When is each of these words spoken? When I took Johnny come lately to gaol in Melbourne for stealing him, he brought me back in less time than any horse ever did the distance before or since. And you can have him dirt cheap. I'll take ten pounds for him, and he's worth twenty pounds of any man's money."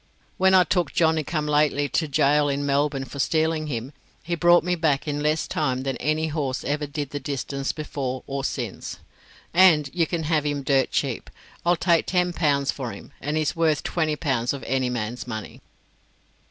When 0.39 0.55
I 0.55 0.63
took 0.63 0.91
Johnny 0.91 1.23
come 1.23 1.45
lately 1.45 1.87
to 1.89 2.07
gaol 2.07 2.49
in 2.49 2.65
Melbourne 2.65 3.05
for 3.05 3.19
stealing 3.19 3.67
him, 3.67 3.91
he 4.23 4.33
brought 4.33 4.63
me 4.63 4.73
back 4.73 5.07
in 5.07 5.21
less 5.21 5.47
time 5.47 5.83
than 5.83 5.95
any 5.97 6.29
horse 6.29 6.63
ever 6.63 6.87
did 6.87 7.11
the 7.11 7.19
distance 7.19 7.71
before 7.71 8.23
or 8.25 8.43
since. 8.43 8.97
And 9.53 9.91
you 9.93 10.07
can 10.07 10.23
have 10.23 10.43
him 10.43 10.63
dirt 10.63 10.89
cheap. 10.89 11.29
I'll 11.63 11.75
take 11.75 12.07
ten 12.07 12.33
pounds 12.33 12.71
for 12.71 12.89
him, 12.91 13.13
and 13.21 13.37
he's 13.37 13.55
worth 13.55 13.83
twenty 13.83 14.15
pounds 14.15 14.53
of 14.53 14.63
any 14.63 14.89
man's 14.89 15.27
money." 15.27 15.61